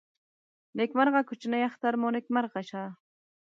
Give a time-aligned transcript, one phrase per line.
[0.77, 2.83] نیکمرغه کوچني اختر مو نیکمرغه ښه.